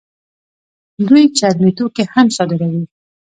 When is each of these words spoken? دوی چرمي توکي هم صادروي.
دوی 1.07 1.25
چرمي 1.37 1.71
توکي 1.77 2.03
هم 2.13 2.27
صادروي. 2.35 2.83